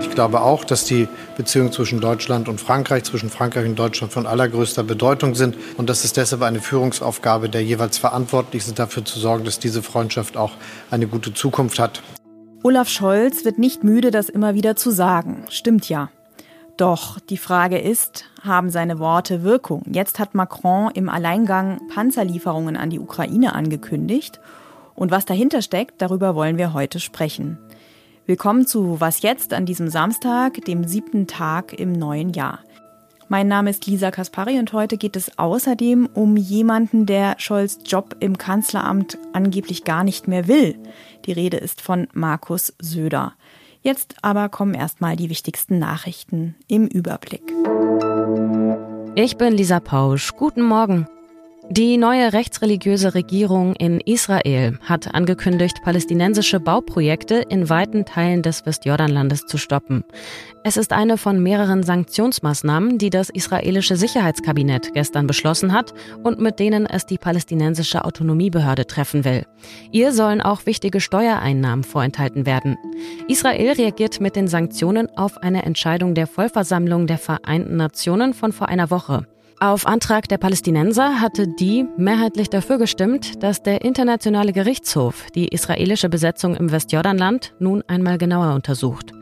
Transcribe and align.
Ich 0.00 0.10
glaube 0.10 0.42
auch, 0.42 0.64
dass 0.64 0.84
die 0.84 1.08
Beziehungen 1.38 1.72
zwischen 1.72 2.02
Deutschland 2.02 2.46
und 2.46 2.60
Frankreich, 2.60 3.04
zwischen 3.04 3.30
Frankreich 3.30 3.64
und 3.64 3.78
Deutschland 3.78 4.12
von 4.12 4.26
allergrößter 4.26 4.84
Bedeutung 4.84 5.34
sind 5.34 5.56
und 5.78 5.88
dass 5.88 6.04
es 6.04 6.12
deshalb 6.12 6.42
eine 6.42 6.60
Führungsaufgabe 6.60 7.48
der 7.48 7.64
jeweils 7.64 7.96
Verantwortlichen 7.96 8.74
dafür 8.74 9.06
zu 9.06 9.18
sorgen, 9.18 9.46
dass 9.46 9.58
diese 9.58 9.82
Freundschaft 9.82 10.36
auch 10.36 10.52
eine 10.90 11.06
gute 11.06 11.32
Zukunft 11.32 11.78
hat. 11.78 12.02
Olaf 12.62 12.90
Scholz 12.90 13.46
wird 13.46 13.58
nicht 13.58 13.82
müde, 13.82 14.10
das 14.10 14.28
immer 14.28 14.54
wieder 14.54 14.76
zu 14.76 14.90
sagen. 14.90 15.46
Stimmt 15.48 15.88
ja. 15.88 16.10
Doch 16.76 17.18
die 17.18 17.38
Frage 17.38 17.78
ist, 17.78 18.26
haben 18.42 18.68
seine 18.68 18.98
Worte 18.98 19.42
Wirkung? 19.42 19.84
Jetzt 19.90 20.18
hat 20.18 20.34
Macron 20.34 20.90
im 20.92 21.08
Alleingang 21.08 21.80
Panzerlieferungen 21.94 22.76
an 22.76 22.90
die 22.90 23.00
Ukraine 23.00 23.54
angekündigt. 23.54 24.38
Und 24.94 25.10
was 25.10 25.24
dahinter 25.24 25.62
steckt, 25.62 26.00
darüber 26.00 26.34
wollen 26.34 26.58
wir 26.58 26.72
heute 26.72 27.00
sprechen. 27.00 27.58
Willkommen 28.26 28.66
zu 28.66 29.00
Was 29.00 29.22
jetzt 29.22 29.52
an 29.52 29.66
diesem 29.66 29.88
Samstag, 29.88 30.64
dem 30.64 30.84
siebten 30.84 31.26
Tag 31.26 31.78
im 31.78 31.92
neuen 31.92 32.32
Jahr. 32.32 32.60
Mein 33.28 33.48
Name 33.48 33.70
ist 33.70 33.86
Lisa 33.86 34.10
Kaspari 34.10 34.58
und 34.58 34.72
heute 34.72 34.96
geht 34.96 35.16
es 35.16 35.38
außerdem 35.38 36.08
um 36.14 36.36
jemanden, 36.36 37.06
der 37.06 37.34
Scholz 37.38 37.78
Job 37.84 38.16
im 38.20 38.38
Kanzleramt 38.38 39.18
angeblich 39.32 39.84
gar 39.84 40.04
nicht 40.04 40.28
mehr 40.28 40.46
will. 40.46 40.78
Die 41.24 41.32
Rede 41.32 41.56
ist 41.56 41.80
von 41.80 42.06
Markus 42.12 42.74
Söder. 42.78 43.32
Jetzt 43.82 44.16
aber 44.22 44.48
kommen 44.48 44.74
erstmal 44.74 45.16
die 45.16 45.30
wichtigsten 45.30 45.78
Nachrichten 45.78 46.54
im 46.68 46.86
Überblick. 46.86 47.52
Ich 49.16 49.36
bin 49.36 49.54
Lisa 49.54 49.80
Pausch. 49.80 50.32
Guten 50.36 50.62
Morgen. 50.62 51.06
Die 51.70 51.96
neue 51.96 52.34
rechtsreligiöse 52.34 53.14
Regierung 53.14 53.74
in 53.76 53.98
Israel 54.00 54.78
hat 54.82 55.14
angekündigt, 55.14 55.80
palästinensische 55.82 56.60
Bauprojekte 56.60 57.36
in 57.48 57.70
weiten 57.70 58.04
Teilen 58.04 58.42
des 58.42 58.66
Westjordanlandes 58.66 59.46
zu 59.46 59.56
stoppen. 59.56 60.04
Es 60.62 60.76
ist 60.76 60.92
eine 60.92 61.16
von 61.16 61.42
mehreren 61.42 61.82
Sanktionsmaßnahmen, 61.82 62.98
die 62.98 63.08
das 63.08 63.30
israelische 63.30 63.96
Sicherheitskabinett 63.96 64.92
gestern 64.92 65.26
beschlossen 65.26 65.72
hat 65.72 65.94
und 66.22 66.38
mit 66.38 66.58
denen 66.58 66.84
es 66.84 67.06
die 67.06 67.18
palästinensische 67.18 68.04
Autonomiebehörde 68.04 68.86
treffen 68.86 69.24
will. 69.24 69.46
Ihr 69.90 70.12
sollen 70.12 70.42
auch 70.42 70.66
wichtige 70.66 71.00
Steuereinnahmen 71.00 71.82
vorenthalten 71.82 72.44
werden. 72.44 72.76
Israel 73.26 73.72
reagiert 73.72 74.20
mit 74.20 74.36
den 74.36 74.48
Sanktionen 74.48 75.08
auf 75.16 75.38
eine 75.38 75.64
Entscheidung 75.64 76.14
der 76.14 76.26
Vollversammlung 76.26 77.06
der 77.06 77.18
Vereinten 77.18 77.76
Nationen 77.76 78.34
von 78.34 78.52
vor 78.52 78.68
einer 78.68 78.90
Woche. 78.90 79.26
Auf 79.60 79.86
Antrag 79.86 80.28
der 80.28 80.38
Palästinenser 80.38 81.20
hatte 81.20 81.46
die 81.46 81.86
mehrheitlich 81.96 82.50
dafür 82.50 82.78
gestimmt, 82.78 83.42
dass 83.42 83.62
der 83.62 83.82
Internationale 83.82 84.52
Gerichtshof 84.52 85.26
die 85.34 85.48
israelische 85.48 86.08
Besetzung 86.08 86.56
im 86.56 86.72
Westjordanland 86.72 87.54
nun 87.60 87.82
einmal 87.86 88.18
genauer 88.18 88.54
untersucht. 88.54 89.12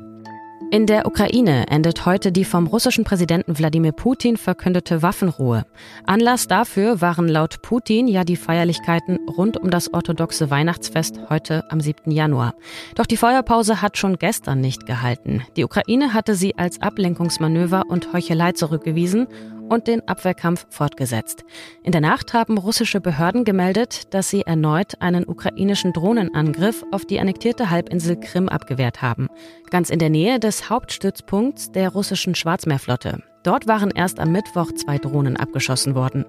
In 0.72 0.86
der 0.86 1.04
Ukraine 1.04 1.66
endet 1.68 2.06
heute 2.06 2.32
die 2.32 2.46
vom 2.46 2.66
russischen 2.66 3.04
Präsidenten 3.04 3.58
Wladimir 3.58 3.92
Putin 3.92 4.38
verkündete 4.38 5.02
Waffenruhe. 5.02 5.66
Anlass 6.06 6.46
dafür 6.46 7.02
waren 7.02 7.28
laut 7.28 7.60
Putin 7.60 8.08
ja 8.08 8.24
die 8.24 8.36
Feierlichkeiten 8.36 9.18
rund 9.36 9.58
um 9.58 9.68
das 9.68 9.92
orthodoxe 9.92 10.48
Weihnachtsfest 10.48 11.20
heute 11.28 11.70
am 11.70 11.82
7. 11.82 12.10
Januar. 12.10 12.54
Doch 12.94 13.04
die 13.04 13.18
Feuerpause 13.18 13.82
hat 13.82 13.98
schon 13.98 14.16
gestern 14.16 14.62
nicht 14.62 14.86
gehalten. 14.86 15.42
Die 15.58 15.64
Ukraine 15.64 16.14
hatte 16.14 16.34
sie 16.34 16.56
als 16.56 16.80
Ablenkungsmanöver 16.80 17.82
und 17.88 18.14
Heuchelei 18.14 18.52
zurückgewiesen 18.52 19.26
und 19.72 19.86
den 19.86 20.06
Abwehrkampf 20.06 20.66
fortgesetzt. 20.68 21.44
In 21.82 21.92
der 21.92 22.00
Nacht 22.00 22.34
haben 22.34 22.58
russische 22.58 23.00
Behörden 23.00 23.44
gemeldet, 23.44 24.12
dass 24.14 24.28
sie 24.28 24.42
erneut 24.42 25.00
einen 25.00 25.26
ukrainischen 25.26 25.92
Drohnenangriff 25.92 26.84
auf 26.92 27.04
die 27.04 27.18
annektierte 27.18 27.70
Halbinsel 27.70 28.20
Krim 28.20 28.48
abgewehrt 28.48 29.02
haben. 29.02 29.28
Ganz 29.70 29.90
in 29.90 29.98
der 29.98 30.10
Nähe 30.10 30.38
des 30.38 30.68
Hauptstützpunkts 30.68 31.72
der 31.72 31.88
russischen 31.88 32.34
Schwarzmeerflotte. 32.34 33.22
Dort 33.42 33.66
waren 33.66 33.90
erst 33.90 34.20
am 34.20 34.30
Mittwoch 34.30 34.72
zwei 34.72 34.98
Drohnen 34.98 35.36
abgeschossen 35.36 35.94
worden. 35.94 36.24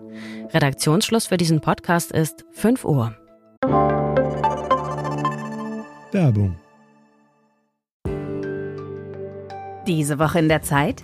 Redaktionsschluss 0.52 1.28
für 1.28 1.38
diesen 1.38 1.62
Podcast 1.62 2.12
ist 2.12 2.46
5 2.52 2.86
Uhr. 2.86 3.16
Werbung. 6.12 6.56
Diese 9.86 10.18
Woche 10.18 10.40
in 10.40 10.48
der 10.48 10.62
Zeit? 10.62 11.03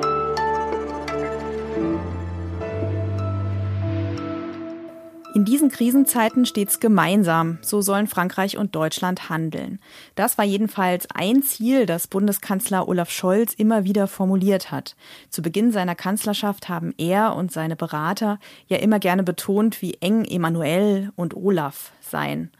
In 5.41 5.45
diesen 5.45 5.69
Krisenzeiten 5.69 6.45
stets 6.45 6.79
gemeinsam. 6.79 7.57
So 7.63 7.81
sollen 7.81 8.05
Frankreich 8.05 8.59
und 8.59 8.75
Deutschland 8.75 9.27
handeln. 9.27 9.79
Das 10.13 10.37
war 10.37 10.45
jedenfalls 10.45 11.07
ein 11.15 11.41
Ziel, 11.41 11.87
das 11.87 12.05
Bundeskanzler 12.05 12.87
Olaf 12.87 13.09
Scholz 13.09 13.55
immer 13.55 13.83
wieder 13.83 14.05
formuliert 14.05 14.69
hat. 14.69 14.95
Zu 15.31 15.41
Beginn 15.41 15.71
seiner 15.71 15.95
Kanzlerschaft 15.95 16.69
haben 16.69 16.93
er 16.99 17.35
und 17.35 17.51
seine 17.51 17.75
Berater 17.75 18.37
ja 18.67 18.77
immer 18.77 18.99
gerne 18.99 19.23
betont, 19.23 19.81
wie 19.81 19.95
eng 19.95 20.25
Emmanuel 20.25 21.11
und 21.15 21.35
Olaf 21.35 21.91
seien. 22.01 22.51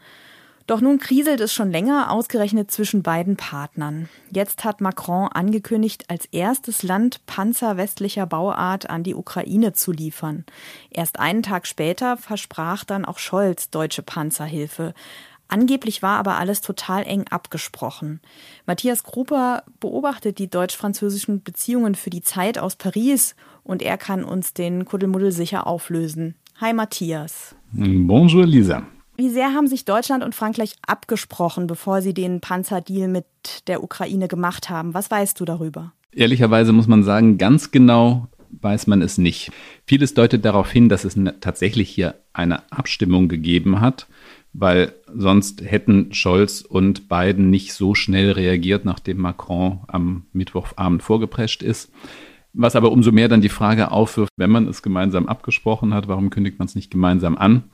Doch 0.66 0.80
nun 0.80 0.98
kriselt 0.98 1.40
es 1.40 1.52
schon 1.52 1.70
länger, 1.70 2.10
ausgerechnet 2.10 2.70
zwischen 2.70 3.02
beiden 3.02 3.36
Partnern. 3.36 4.08
Jetzt 4.30 4.64
hat 4.64 4.80
Macron 4.80 5.28
angekündigt, 5.28 6.04
als 6.08 6.26
erstes 6.26 6.82
Land 6.82 7.24
Panzer 7.26 7.76
westlicher 7.76 8.26
Bauart 8.26 8.88
an 8.88 9.02
die 9.02 9.14
Ukraine 9.14 9.72
zu 9.72 9.92
liefern. 9.92 10.44
Erst 10.90 11.18
einen 11.18 11.42
Tag 11.42 11.66
später 11.66 12.16
versprach 12.16 12.84
dann 12.84 13.04
auch 13.04 13.18
Scholz 13.18 13.70
deutsche 13.70 14.02
Panzerhilfe. 14.02 14.94
Angeblich 15.48 16.00
war 16.00 16.18
aber 16.18 16.38
alles 16.38 16.62
total 16.62 17.02
eng 17.02 17.26
abgesprochen. 17.28 18.20
Matthias 18.64 19.02
Grupper 19.02 19.64
beobachtet 19.80 20.38
die 20.38 20.48
deutsch-französischen 20.48 21.42
Beziehungen 21.42 21.94
für 21.94 22.08
die 22.08 22.22
Zeit 22.22 22.58
aus 22.58 22.76
Paris 22.76 23.34
und 23.62 23.82
er 23.82 23.98
kann 23.98 24.24
uns 24.24 24.54
den 24.54 24.86
Kuddelmuddel 24.86 25.30
sicher 25.30 25.66
auflösen. 25.66 26.36
Hi 26.58 26.72
Matthias. 26.72 27.54
Bonjour 27.72 28.46
Lisa. 28.46 28.86
Wie 29.16 29.28
sehr 29.28 29.52
haben 29.52 29.66
sich 29.66 29.84
Deutschland 29.84 30.24
und 30.24 30.34
Frankreich 30.34 30.76
abgesprochen, 30.86 31.66
bevor 31.66 32.00
sie 32.00 32.14
den 32.14 32.40
Panzerdeal 32.40 33.08
mit 33.08 33.26
der 33.66 33.82
Ukraine 33.82 34.26
gemacht 34.26 34.70
haben? 34.70 34.94
Was 34.94 35.10
weißt 35.10 35.38
du 35.38 35.44
darüber? 35.44 35.92
Ehrlicherweise 36.12 36.72
muss 36.72 36.88
man 36.88 37.02
sagen, 37.02 37.38
ganz 37.38 37.70
genau 37.70 38.28
weiß 38.60 38.86
man 38.86 39.02
es 39.02 39.18
nicht. 39.18 39.50
Vieles 39.86 40.14
deutet 40.14 40.44
darauf 40.44 40.70
hin, 40.70 40.88
dass 40.88 41.04
es 41.04 41.18
tatsächlich 41.40 41.90
hier 41.90 42.14
eine 42.32 42.70
Abstimmung 42.70 43.28
gegeben 43.28 43.80
hat, 43.80 44.06
weil 44.52 44.94
sonst 45.14 45.62
hätten 45.62 46.12
Scholz 46.12 46.60
und 46.60 47.08
Biden 47.08 47.50
nicht 47.50 47.72
so 47.72 47.94
schnell 47.94 48.32
reagiert, 48.32 48.84
nachdem 48.84 49.18
Macron 49.18 49.80
am 49.88 50.26
Mittwochabend 50.32 51.02
vorgeprescht 51.02 51.62
ist. 51.62 51.90
Was 52.52 52.76
aber 52.76 52.92
umso 52.92 53.12
mehr 53.12 53.28
dann 53.28 53.40
die 53.40 53.48
Frage 53.48 53.90
aufwirft, 53.90 54.32
wenn 54.36 54.50
man 54.50 54.68
es 54.68 54.82
gemeinsam 54.82 55.26
abgesprochen 55.26 55.94
hat, 55.94 56.08
warum 56.08 56.28
kündigt 56.28 56.58
man 56.58 56.66
es 56.66 56.74
nicht 56.74 56.90
gemeinsam 56.90 57.38
an? 57.38 57.64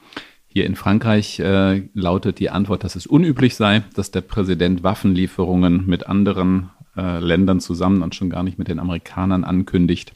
Hier 0.51 0.65
in 0.65 0.77
Frankreich 0.77 1.39
äh, 1.41 1.83
lautet 1.93 2.39
die 2.39 2.49
Antwort, 2.49 2.83
dass 2.83 2.97
es 2.97 3.07
unüblich 3.07 3.55
sei, 3.55 3.85
dass 3.95 4.11
der 4.11 4.23
Präsident 4.23 4.83
Waffenlieferungen 4.83 5.87
mit 5.87 6.07
anderen 6.07 6.71
äh, 6.97 7.21
Ländern 7.21 7.61
zusammen 7.61 8.03
und 8.03 8.15
schon 8.15 8.31
gar 8.31 8.43
nicht 8.43 8.59
mit 8.59 8.69
den 8.69 8.81
Amerikanern 8.81 9.45
ankündigt. 9.45 10.15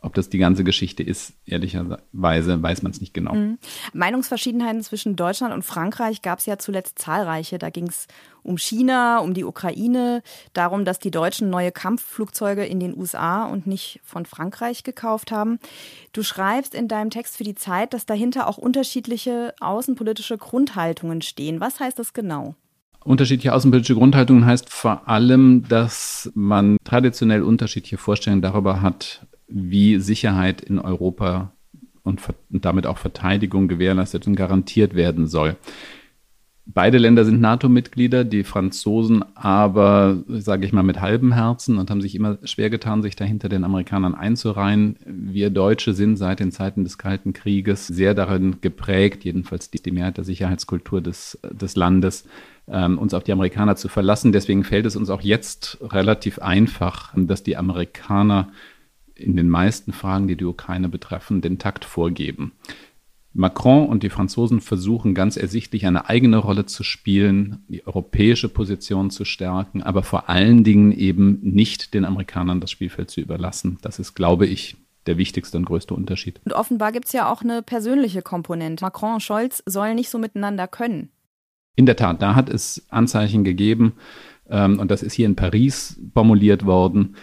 Ob 0.00 0.14
das 0.14 0.28
die 0.28 0.38
ganze 0.38 0.62
Geschichte 0.62 1.02
ist, 1.02 1.32
ehrlicherweise 1.44 2.62
weiß 2.62 2.82
man 2.82 2.92
es 2.92 3.00
nicht 3.00 3.14
genau. 3.14 3.34
Mhm. 3.34 3.58
Meinungsverschiedenheiten 3.92 4.82
zwischen 4.82 5.16
Deutschland 5.16 5.52
und 5.52 5.64
Frankreich 5.64 6.22
gab 6.22 6.38
es 6.38 6.46
ja 6.46 6.56
zuletzt 6.56 7.00
zahlreiche. 7.00 7.58
Da 7.58 7.70
ging 7.70 7.88
es 7.88 8.06
um 8.44 8.58
China, 8.58 9.18
um 9.18 9.34
die 9.34 9.42
Ukraine, 9.42 10.22
darum, 10.52 10.84
dass 10.84 11.00
die 11.00 11.10
Deutschen 11.10 11.50
neue 11.50 11.72
Kampfflugzeuge 11.72 12.64
in 12.64 12.78
den 12.78 12.96
USA 12.96 13.46
und 13.46 13.66
nicht 13.66 14.00
von 14.04 14.24
Frankreich 14.24 14.84
gekauft 14.84 15.32
haben. 15.32 15.58
Du 16.12 16.22
schreibst 16.22 16.76
in 16.76 16.86
deinem 16.86 17.10
Text 17.10 17.36
für 17.36 17.44
die 17.44 17.56
Zeit, 17.56 17.92
dass 17.92 18.06
dahinter 18.06 18.46
auch 18.46 18.56
unterschiedliche 18.56 19.52
außenpolitische 19.58 20.38
Grundhaltungen 20.38 21.22
stehen. 21.22 21.60
Was 21.60 21.80
heißt 21.80 21.98
das 21.98 22.12
genau? 22.12 22.54
Unterschiedliche 23.04 23.54
außenpolitische 23.54 23.94
Grundhaltungen 23.94 24.44
heißt 24.44 24.70
vor 24.70 25.08
allem, 25.08 25.66
dass 25.68 26.30
man 26.34 26.76
traditionell 26.84 27.42
unterschiedliche 27.42 27.96
Vorstellungen 27.96 28.42
darüber 28.42 28.82
hat, 28.82 29.26
wie 29.48 29.98
Sicherheit 29.98 30.60
in 30.60 30.78
Europa 30.78 31.52
und, 32.02 32.22
und 32.50 32.64
damit 32.64 32.86
auch 32.86 32.98
Verteidigung 32.98 33.68
gewährleistet 33.68 34.26
und 34.26 34.36
garantiert 34.36 34.94
werden 34.94 35.26
soll. 35.26 35.56
Beide 36.70 36.98
Länder 36.98 37.24
sind 37.24 37.40
NATO-Mitglieder, 37.40 38.24
die 38.24 38.44
Franzosen 38.44 39.24
aber, 39.34 40.22
sage 40.28 40.66
ich 40.66 40.72
mal, 40.74 40.82
mit 40.82 41.00
halbem 41.00 41.32
Herzen 41.32 41.78
und 41.78 41.90
haben 41.90 42.02
sich 42.02 42.14
immer 42.14 42.36
schwer 42.44 42.68
getan, 42.68 43.00
sich 43.00 43.16
dahinter 43.16 43.48
den 43.48 43.64
Amerikanern 43.64 44.14
einzureihen. 44.14 44.96
Wir 45.06 45.48
Deutsche 45.48 45.94
sind 45.94 46.18
seit 46.18 46.40
den 46.40 46.52
Zeiten 46.52 46.84
des 46.84 46.98
Kalten 46.98 47.32
Krieges 47.32 47.86
sehr 47.86 48.12
darin 48.12 48.56
geprägt, 48.60 49.24
jedenfalls 49.24 49.70
die, 49.70 49.90
Mehrheit 49.90 50.18
der 50.18 50.24
Sicherheitskultur 50.24 51.00
des, 51.00 51.38
des 51.50 51.74
Landes, 51.74 52.26
ähm, 52.68 52.98
uns 52.98 53.14
auf 53.14 53.24
die 53.24 53.32
Amerikaner 53.32 53.76
zu 53.76 53.88
verlassen. 53.88 54.32
Deswegen 54.32 54.62
fällt 54.62 54.84
es 54.84 54.94
uns 54.94 55.08
auch 55.08 55.22
jetzt 55.22 55.78
relativ 55.80 56.38
einfach, 56.38 57.14
dass 57.16 57.42
die 57.42 57.56
Amerikaner 57.56 58.48
in 59.20 59.36
den 59.36 59.48
meisten 59.48 59.92
Fragen, 59.92 60.28
die 60.28 60.36
die 60.36 60.44
Ukraine 60.44 60.88
betreffen, 60.88 61.40
den 61.40 61.58
Takt 61.58 61.84
vorgeben. 61.84 62.52
Macron 63.34 63.86
und 63.86 64.02
die 64.02 64.10
Franzosen 64.10 64.60
versuchen 64.60 65.14
ganz 65.14 65.36
ersichtlich 65.36 65.86
eine 65.86 66.08
eigene 66.08 66.38
Rolle 66.38 66.66
zu 66.66 66.82
spielen, 66.82 67.62
die 67.68 67.86
europäische 67.86 68.48
Position 68.48 69.10
zu 69.10 69.24
stärken, 69.24 69.82
aber 69.82 70.02
vor 70.02 70.28
allen 70.28 70.64
Dingen 70.64 70.92
eben 70.92 71.38
nicht 71.42 71.94
den 71.94 72.04
Amerikanern 72.04 72.60
das 72.60 72.70
Spielfeld 72.70 73.10
zu 73.10 73.20
überlassen. 73.20 73.78
Das 73.82 73.98
ist, 73.98 74.14
glaube 74.14 74.46
ich, 74.46 74.76
der 75.06 75.18
wichtigste 75.18 75.56
und 75.56 75.66
größte 75.66 75.94
Unterschied. 75.94 76.40
Und 76.44 76.52
offenbar 76.52 76.90
gibt 76.90 77.06
es 77.06 77.12
ja 77.12 77.30
auch 77.30 77.42
eine 77.42 77.62
persönliche 77.62 78.22
Komponente. 78.22 78.84
Macron 78.84 79.14
und 79.14 79.22
Scholz 79.22 79.62
sollen 79.66 79.94
nicht 79.94 80.10
so 80.10 80.18
miteinander 80.18 80.66
können. 80.66 81.10
In 81.76 81.86
der 81.86 81.96
Tat, 81.96 82.20
da 82.20 82.34
hat 82.34 82.48
es 82.48 82.86
Anzeichen 82.88 83.44
gegeben, 83.44 83.92
ähm, 84.50 84.78
und 84.80 84.90
das 84.90 85.02
ist 85.02 85.12
hier 85.12 85.26
in 85.26 85.36
Paris 85.36 86.00
formuliert 86.12 86.64
worden, 86.66 87.16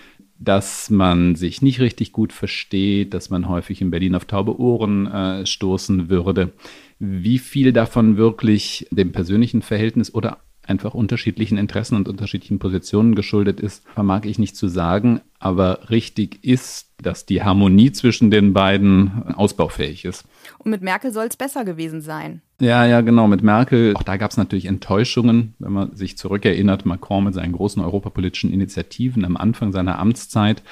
dass 0.45 0.89
man 0.89 1.35
sich 1.35 1.61
nicht 1.61 1.79
richtig 1.79 2.11
gut 2.11 2.31
versteht, 2.31 3.13
dass 3.13 3.29
man 3.29 3.49
häufig 3.49 3.81
in 3.81 3.91
Berlin 3.91 4.15
auf 4.15 4.25
taube 4.25 4.59
Ohren 4.59 5.07
äh, 5.07 5.45
stoßen 5.45 6.09
würde. 6.09 6.53
Wie 6.99 7.39
viel 7.39 7.73
davon 7.73 8.17
wirklich 8.17 8.87
dem 8.91 9.11
persönlichen 9.11 9.61
Verhältnis 9.61 10.13
oder 10.13 10.39
einfach 10.67 10.93
unterschiedlichen 10.93 11.57
Interessen 11.57 11.95
und 11.95 12.07
unterschiedlichen 12.07 12.59
Positionen 12.59 13.15
geschuldet 13.15 13.59
ist, 13.59 13.83
vermag 13.93 14.21
ich 14.25 14.39
nicht 14.39 14.55
zu 14.55 14.67
sagen. 14.67 15.21
Aber 15.39 15.89
richtig 15.89 16.43
ist, 16.43 16.89
dass 17.01 17.25
die 17.25 17.43
Harmonie 17.43 17.91
zwischen 17.91 18.31
den 18.31 18.53
beiden 18.53 19.33
ausbaufähig 19.33 20.05
ist. 20.05 20.25
Und 20.65 20.71
mit 20.71 20.81
Merkel 20.81 21.13
soll 21.13 21.27
es 21.27 21.37
besser 21.37 21.63
gewesen 21.63 22.01
sein. 22.01 22.41
Ja, 22.59 22.87
ja, 22.87 23.01
genau. 23.01 23.27
Mit 23.27 23.43
Merkel, 23.43 23.93
auch 23.95 24.01
da 24.01 24.17
gab 24.17 24.31
es 24.31 24.37
natürlich 24.37 24.65
Enttäuschungen, 24.65 25.53
wenn 25.59 25.71
man 25.71 25.95
sich 25.95 26.17
zurückerinnert, 26.17 26.87
Macron 26.87 27.25
mit 27.25 27.35
seinen 27.35 27.51
großen 27.51 27.83
europapolitischen 27.83 28.51
Initiativen 28.51 29.25
am 29.25 29.37
Anfang 29.37 29.71
seiner 29.71 29.99
Amtszeit, 29.99 30.63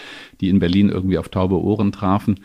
die 0.42 0.50
in 0.50 0.57
Berlin 0.57 0.90
irgendwie 0.90 1.19
auf 1.19 1.30
taube 1.30 1.62
Ohren 1.62 1.92
trafen. 1.92 2.40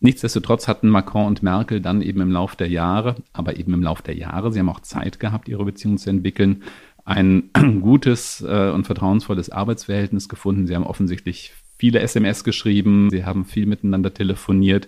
Nichtsdestotrotz 0.00 0.68
hatten 0.68 0.90
Macron 0.90 1.26
und 1.26 1.42
Merkel 1.42 1.80
dann 1.80 2.02
eben 2.02 2.20
im 2.20 2.30
Lauf 2.30 2.54
der 2.54 2.68
Jahre, 2.68 3.16
aber 3.32 3.56
eben 3.56 3.72
im 3.72 3.82
Lauf 3.82 4.02
der 4.02 4.16
Jahre, 4.16 4.52
sie 4.52 4.58
haben 4.58 4.68
auch 4.68 4.80
Zeit 4.80 5.20
gehabt, 5.20 5.48
ihre 5.48 5.64
Beziehung 5.64 5.96
zu 5.96 6.10
entwickeln, 6.10 6.64
ein 7.06 7.50
gutes 7.80 8.44
äh, 8.46 8.70
und 8.70 8.84
vertrauensvolles 8.84 9.48
Arbeitsverhältnis 9.48 10.28
gefunden. 10.28 10.66
Sie 10.66 10.74
haben 10.74 10.84
offensichtlich 10.84 11.54
viele 11.78 12.00
SMS 12.00 12.44
geschrieben, 12.44 13.08
sie 13.10 13.24
haben 13.24 13.46
viel 13.46 13.64
miteinander 13.64 14.12
telefoniert. 14.12 14.86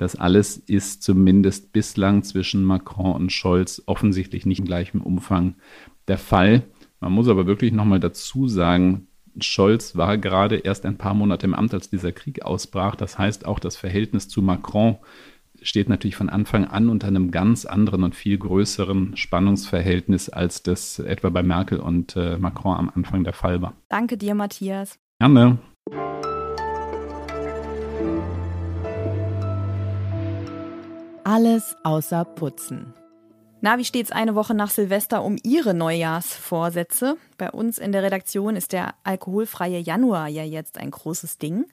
Das 0.00 0.16
alles 0.16 0.56
ist 0.56 1.02
zumindest 1.02 1.74
bislang 1.74 2.22
zwischen 2.22 2.64
Macron 2.64 3.12
und 3.12 3.32
Scholz 3.32 3.82
offensichtlich 3.84 4.46
nicht 4.46 4.60
im 4.60 4.64
gleichen 4.64 5.02
Umfang 5.02 5.56
der 6.08 6.16
Fall. 6.16 6.62
Man 7.00 7.12
muss 7.12 7.28
aber 7.28 7.46
wirklich 7.46 7.74
nochmal 7.74 8.00
dazu 8.00 8.48
sagen, 8.48 9.08
Scholz 9.38 9.96
war 9.96 10.16
gerade 10.16 10.56
erst 10.56 10.86
ein 10.86 10.96
paar 10.96 11.12
Monate 11.12 11.44
im 11.44 11.52
Amt, 11.52 11.74
als 11.74 11.90
dieser 11.90 12.12
Krieg 12.12 12.40
ausbrach. 12.40 12.96
Das 12.96 13.18
heißt, 13.18 13.44
auch 13.44 13.58
das 13.58 13.76
Verhältnis 13.76 14.26
zu 14.26 14.40
Macron 14.40 14.96
steht 15.60 15.90
natürlich 15.90 16.16
von 16.16 16.30
Anfang 16.30 16.64
an 16.64 16.88
unter 16.88 17.08
einem 17.08 17.30
ganz 17.30 17.66
anderen 17.66 18.02
und 18.02 18.14
viel 18.14 18.38
größeren 18.38 19.18
Spannungsverhältnis, 19.18 20.30
als 20.30 20.62
das 20.62 20.98
etwa 20.98 21.28
bei 21.28 21.42
Merkel 21.42 21.78
und 21.78 22.16
äh, 22.16 22.38
Macron 22.38 22.74
am 22.74 22.90
Anfang 22.94 23.22
der 23.22 23.34
Fall 23.34 23.60
war. 23.60 23.74
Danke 23.90 24.16
dir, 24.16 24.34
Matthias. 24.34 24.98
Gerne. 25.18 25.58
Alles 31.32 31.76
außer 31.84 32.24
Putzen. 32.24 32.92
Na, 33.60 33.78
wie 33.78 33.84
steht's 33.84 34.10
eine 34.10 34.34
Woche 34.34 34.52
nach 34.52 34.68
Silvester 34.68 35.22
um 35.22 35.36
Ihre 35.44 35.74
Neujahrsvorsätze? 35.74 37.18
Bei 37.38 37.52
uns 37.52 37.78
in 37.78 37.92
der 37.92 38.02
Redaktion 38.02 38.56
ist 38.56 38.72
der 38.72 38.94
alkoholfreie 39.04 39.78
Januar 39.78 40.26
ja 40.26 40.42
jetzt 40.42 40.76
ein 40.76 40.90
großes 40.90 41.38
Ding. 41.38 41.66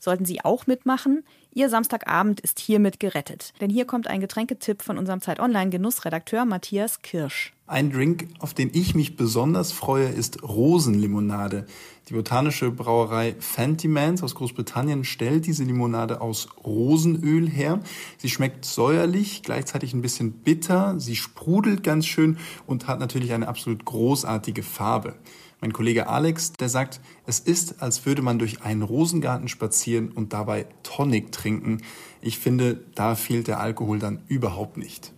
Sollten 0.00 0.24
Sie 0.24 0.44
auch 0.44 0.66
mitmachen? 0.66 1.22
Ihr 1.56 1.70
Samstagabend 1.70 2.40
ist 2.40 2.58
hiermit 2.58 3.00
gerettet. 3.00 3.54
Denn 3.62 3.70
hier 3.70 3.86
kommt 3.86 4.08
ein 4.08 4.20
Getränketipp 4.20 4.82
von 4.82 4.98
unserem 4.98 5.22
Zeit 5.22 5.40
Online 5.40 5.70
Genussredakteur 5.70 6.44
Matthias 6.44 7.00
Kirsch. 7.00 7.54
Ein 7.66 7.90
Drink, 7.90 8.28
auf 8.40 8.52
den 8.52 8.68
ich 8.74 8.94
mich 8.94 9.16
besonders 9.16 9.72
freue, 9.72 10.06
ist 10.06 10.42
Rosenlimonade. 10.42 11.66
Die 12.10 12.12
botanische 12.12 12.70
Brauerei 12.70 13.36
Fantymans 13.38 14.22
aus 14.22 14.34
Großbritannien 14.34 15.04
stellt 15.04 15.46
diese 15.46 15.64
Limonade 15.64 16.20
aus 16.20 16.48
Rosenöl 16.62 17.48
her. 17.48 17.80
Sie 18.18 18.28
schmeckt 18.28 18.66
säuerlich, 18.66 19.42
gleichzeitig 19.42 19.94
ein 19.94 20.02
bisschen 20.02 20.32
bitter, 20.32 21.00
sie 21.00 21.16
sprudelt 21.16 21.82
ganz 21.82 22.04
schön 22.04 22.36
und 22.66 22.86
hat 22.86 23.00
natürlich 23.00 23.32
eine 23.32 23.48
absolut 23.48 23.86
großartige 23.86 24.62
Farbe. 24.62 25.14
Mein 25.62 25.72
Kollege 25.72 26.06
Alex, 26.06 26.52
der 26.52 26.68
sagt, 26.68 27.00
es 27.24 27.40
ist, 27.40 27.82
als 27.82 28.04
würde 28.04 28.20
man 28.20 28.38
durch 28.38 28.62
einen 28.62 28.82
Rosengarten 28.82 29.48
spazieren 29.48 30.12
und 30.12 30.34
dabei 30.34 30.66
Tonic 30.82 31.32
trinken. 31.32 31.80
Ich 32.20 32.38
finde, 32.38 32.84
da 32.94 33.14
fehlt 33.14 33.48
der 33.48 33.58
Alkohol 33.58 33.98
dann 33.98 34.22
überhaupt 34.28 34.76
nicht. 34.76 35.14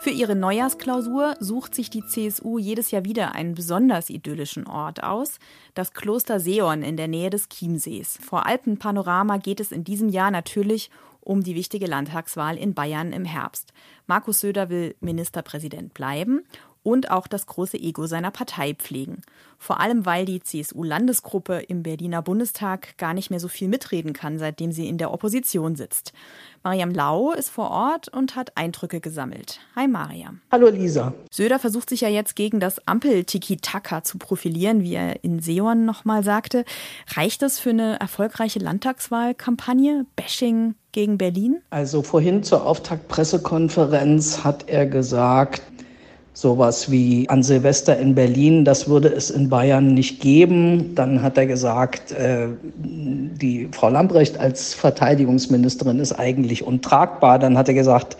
Für 0.00 0.10
ihre 0.10 0.36
Neujahrsklausur 0.36 1.34
sucht 1.40 1.74
sich 1.74 1.90
die 1.90 2.06
CSU 2.06 2.58
jedes 2.58 2.92
Jahr 2.92 3.04
wieder 3.04 3.34
einen 3.34 3.54
besonders 3.54 4.08
idyllischen 4.08 4.66
Ort 4.66 5.02
aus, 5.02 5.38
das 5.74 5.92
Kloster 5.92 6.40
Seon 6.40 6.82
in 6.82 6.96
der 6.96 7.08
Nähe 7.08 7.28
des 7.28 7.48
Chiemsees. 7.48 8.16
Vor 8.24 8.46
Alpenpanorama 8.46 9.36
geht 9.36 9.60
es 9.60 9.72
in 9.72 9.84
diesem 9.84 10.08
Jahr 10.08 10.30
natürlich 10.30 10.90
um 11.26 11.42
die 11.42 11.56
wichtige 11.56 11.86
Landtagswahl 11.86 12.56
in 12.56 12.72
Bayern 12.72 13.12
im 13.12 13.24
Herbst. 13.24 13.72
Markus 14.06 14.40
Söder 14.40 14.70
will 14.70 14.94
Ministerpräsident 15.00 15.92
bleiben 15.92 16.46
und 16.86 17.10
auch 17.10 17.26
das 17.26 17.46
große 17.46 17.76
Ego 17.76 18.06
seiner 18.06 18.30
Partei 18.30 18.72
pflegen. 18.74 19.22
Vor 19.58 19.80
allem, 19.80 20.06
weil 20.06 20.24
die 20.24 20.40
CSU-Landesgruppe 20.40 21.64
im 21.66 21.82
Berliner 21.82 22.22
Bundestag 22.22 22.96
gar 22.96 23.12
nicht 23.12 23.28
mehr 23.28 23.40
so 23.40 23.48
viel 23.48 23.66
mitreden 23.66 24.12
kann, 24.12 24.38
seitdem 24.38 24.70
sie 24.70 24.86
in 24.86 24.96
der 24.96 25.12
Opposition 25.12 25.74
sitzt. 25.74 26.12
Mariam 26.62 26.92
Lau 26.92 27.32
ist 27.32 27.50
vor 27.50 27.72
Ort 27.72 28.06
und 28.06 28.36
hat 28.36 28.56
Eindrücke 28.56 29.00
gesammelt. 29.00 29.58
Hi 29.74 29.88
Mariam. 29.88 30.40
Hallo 30.52 30.68
Lisa. 30.68 31.12
Söder 31.32 31.58
versucht 31.58 31.88
sich 31.88 32.02
ja 32.02 32.08
jetzt 32.08 32.36
gegen 32.36 32.60
das 32.60 32.86
Ampel-Tiki-Taka 32.86 34.04
zu 34.04 34.18
profilieren, 34.18 34.84
wie 34.84 34.94
er 34.94 35.24
in 35.24 35.40
Seon 35.40 35.86
nochmal 35.86 36.22
sagte. 36.22 36.64
Reicht 37.16 37.42
das 37.42 37.58
für 37.58 37.70
eine 37.70 37.98
erfolgreiche 37.98 38.60
Landtagswahlkampagne? 38.60 40.06
Bashing 40.14 40.76
gegen 40.92 41.18
Berlin? 41.18 41.62
Also 41.70 42.02
vorhin 42.02 42.44
zur 42.44 42.64
Auftaktpressekonferenz 42.64 44.44
hat 44.44 44.68
er 44.68 44.86
gesagt, 44.86 45.62
sowas 46.36 46.90
wie 46.90 47.26
an 47.30 47.42
Silvester 47.42 47.98
in 47.98 48.14
Berlin, 48.14 48.66
das 48.66 48.90
würde 48.90 49.08
es 49.08 49.30
in 49.30 49.48
Bayern 49.48 49.94
nicht 49.94 50.20
geben. 50.20 50.94
Dann 50.94 51.22
hat 51.22 51.38
er 51.38 51.46
gesagt, 51.46 52.12
äh, 52.12 52.48
die 52.76 53.68
Frau 53.72 53.88
Lambrecht 53.88 54.38
als 54.38 54.74
Verteidigungsministerin 54.74 55.98
ist 55.98 56.12
eigentlich 56.12 56.62
untragbar. 56.62 57.38
Dann 57.38 57.56
hat 57.56 57.68
er 57.68 57.74
gesagt, 57.74 58.18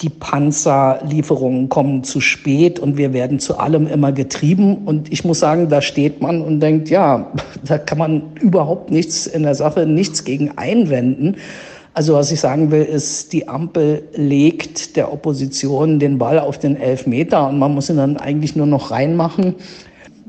die 0.00 0.08
Panzerlieferungen 0.08 1.68
kommen 1.68 2.02
zu 2.02 2.20
spät 2.20 2.80
und 2.80 2.96
wir 2.96 3.12
werden 3.12 3.38
zu 3.38 3.56
allem 3.56 3.86
immer 3.86 4.10
getrieben. 4.10 4.78
Und 4.78 5.12
ich 5.12 5.24
muss 5.24 5.38
sagen, 5.38 5.68
da 5.68 5.80
steht 5.80 6.20
man 6.20 6.42
und 6.42 6.58
denkt, 6.58 6.90
ja, 6.90 7.30
da 7.64 7.78
kann 7.78 7.98
man 7.98 8.32
überhaupt 8.40 8.90
nichts 8.90 9.28
in 9.28 9.44
der 9.44 9.54
Sache, 9.54 9.86
nichts 9.86 10.24
gegen 10.24 10.58
einwenden. 10.58 11.36
Also 11.98 12.14
was 12.14 12.30
ich 12.30 12.38
sagen 12.38 12.70
will, 12.70 12.84
ist, 12.84 13.32
die 13.32 13.48
Ampel 13.48 14.04
legt 14.14 14.94
der 14.94 15.12
Opposition 15.12 15.98
den 15.98 16.16
Ball 16.16 16.38
auf 16.38 16.56
den 16.56 16.76
Elfmeter 16.76 17.48
und 17.48 17.58
man 17.58 17.74
muss 17.74 17.90
ihn 17.90 17.96
dann 17.96 18.16
eigentlich 18.16 18.54
nur 18.54 18.66
noch 18.66 18.92
reinmachen. 18.92 19.56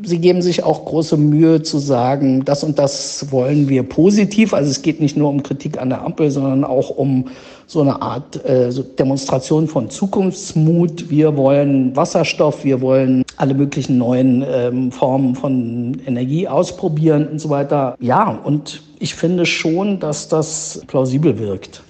Sie 0.04 0.20
geben 0.20 0.42
sich 0.42 0.64
auch 0.64 0.86
große 0.86 1.18
Mühe 1.18 1.62
zu 1.62 1.78
sagen, 1.78 2.46
das 2.46 2.64
und 2.64 2.80
das 2.80 3.32
wollen 3.32 3.68
wir 3.68 3.84
positiv. 3.84 4.54
Also 4.54 4.72
es 4.72 4.82
geht 4.82 5.00
nicht 5.02 5.18
nur 5.18 5.30
um 5.30 5.44
Kritik 5.44 5.80
an 5.80 5.90
der 5.90 6.04
Ampel, 6.04 6.32
sondern 6.32 6.64
auch 6.64 6.90
um 6.90 7.26
so 7.68 7.82
eine 7.82 8.02
Art 8.02 8.44
äh, 8.46 8.72
so 8.72 8.82
Demonstration 8.82 9.68
von 9.68 9.90
Zukunftsmut. 9.90 11.10
Wir 11.10 11.36
wollen 11.38 11.96
Wasserstoff, 11.96 12.64
wir 12.64 12.82
wollen 12.82 13.24
alle 13.38 13.54
möglichen 13.54 13.98
neuen 13.98 14.44
ähm, 14.48 14.92
Formen 14.92 15.36
von 15.36 16.02
Energie 16.06 16.48
ausprobieren 16.48 17.28
und 17.28 17.40
so 17.40 17.50
weiter. 17.50 17.96
Ja, 18.00 18.30
und 18.44 18.82
ich 19.00 19.16
finde 19.16 19.46
schon, 19.46 20.00
dass 20.00 20.28
das 20.30 20.82
plausibel 20.88 21.38
wirkt. 21.40 21.84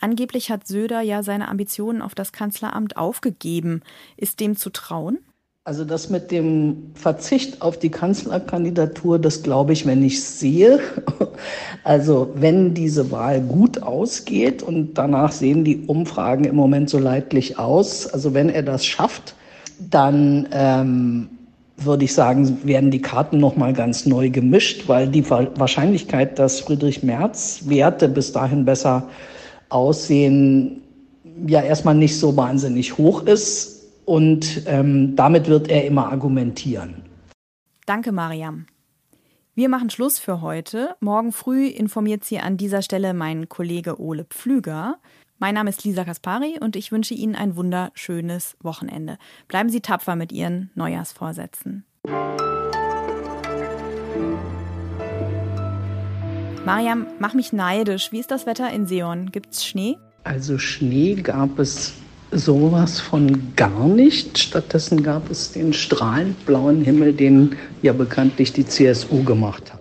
Angeblich 0.00 0.50
hat 0.50 0.66
Söder 0.66 1.02
ja 1.02 1.22
seine 1.22 1.48
Ambitionen 1.48 2.00
auf 2.00 2.14
das 2.14 2.32
Kanzleramt 2.32 2.96
aufgegeben. 2.96 3.82
Ist 4.16 4.40
dem 4.40 4.56
zu 4.56 4.70
trauen? 4.70 5.18
Also 5.70 5.84
das 5.84 6.10
mit 6.10 6.32
dem 6.32 6.90
Verzicht 6.94 7.62
auf 7.62 7.78
die 7.78 7.90
Kanzlerkandidatur, 7.90 9.20
das 9.20 9.44
glaube 9.44 9.72
ich, 9.72 9.86
wenn 9.86 10.02
ich 10.02 10.24
sehe. 10.24 10.80
Also 11.84 12.28
wenn 12.34 12.74
diese 12.74 13.12
Wahl 13.12 13.40
gut 13.40 13.80
ausgeht 13.82 14.64
und 14.64 14.94
danach 14.94 15.30
sehen 15.30 15.62
die 15.64 15.86
Umfragen 15.86 16.44
im 16.44 16.56
Moment 16.56 16.90
so 16.90 16.98
leidlich 16.98 17.56
aus, 17.56 18.08
also 18.08 18.34
wenn 18.34 18.50
er 18.50 18.64
das 18.64 18.84
schafft, 18.84 19.34
dann 19.78 20.48
ähm, 20.52 21.28
würde 21.76 22.04
ich 22.04 22.12
sagen, 22.12 22.58
werden 22.64 22.90
die 22.90 23.00
Karten 23.00 23.38
noch 23.38 23.56
mal 23.56 23.72
ganz 23.72 24.06
neu 24.06 24.28
gemischt, 24.28 24.88
weil 24.88 25.06
die 25.06 25.30
Wahrscheinlichkeit, 25.30 26.38
dass 26.38 26.60
Friedrich 26.60 27.04
Merz 27.04 27.60
Werte 27.66 28.08
bis 28.08 28.32
dahin 28.32 28.64
besser 28.64 29.08
aussehen, 29.68 30.82
ja 31.46 31.62
erstmal 31.62 31.94
nicht 31.94 32.18
so 32.18 32.36
wahnsinnig 32.36 32.98
hoch 32.98 33.22
ist. 33.22 33.79
Und 34.10 34.64
ähm, 34.66 35.14
damit 35.14 35.46
wird 35.46 35.68
er 35.68 35.84
immer 35.84 36.10
argumentieren. 36.10 37.04
Danke, 37.86 38.10
Mariam. 38.10 38.66
Wir 39.54 39.68
machen 39.68 39.88
Schluss 39.88 40.18
für 40.18 40.40
heute. 40.40 40.96
Morgen 40.98 41.30
früh 41.30 41.68
informiert 41.68 42.24
Sie 42.24 42.40
an 42.40 42.56
dieser 42.56 42.82
Stelle 42.82 43.14
mein 43.14 43.48
Kollege 43.48 44.00
Ole 44.00 44.24
Pflüger. 44.24 44.96
Mein 45.38 45.54
Name 45.54 45.70
ist 45.70 45.84
Lisa 45.84 46.02
Kaspari 46.02 46.58
und 46.60 46.74
ich 46.74 46.90
wünsche 46.90 47.14
Ihnen 47.14 47.36
ein 47.36 47.54
wunderschönes 47.54 48.56
Wochenende. 48.60 49.16
Bleiben 49.46 49.68
Sie 49.68 49.80
tapfer 49.80 50.16
mit 50.16 50.32
Ihren 50.32 50.72
Neujahrsvorsätzen. 50.74 51.84
Mariam, 56.66 57.06
mach 57.20 57.34
mich 57.34 57.52
neidisch. 57.52 58.10
Wie 58.10 58.18
ist 58.18 58.32
das 58.32 58.44
Wetter 58.44 58.72
in 58.72 58.88
Seon? 58.88 59.30
Gibt's 59.30 59.64
Schnee? 59.64 59.98
Also 60.24 60.58
Schnee 60.58 61.14
gab 61.14 61.60
es 61.60 61.94
sowas 62.32 63.00
von 63.00 63.54
gar 63.56 63.88
nicht. 63.88 64.38
Stattdessen 64.38 65.02
gab 65.02 65.30
es 65.30 65.52
den 65.52 65.72
strahlend 65.72 66.44
blauen 66.46 66.82
Himmel, 66.82 67.12
den 67.12 67.56
ja 67.82 67.92
bekanntlich 67.92 68.52
die 68.52 68.66
CSU 68.66 69.24
gemacht 69.24 69.72
hat. 69.72 69.79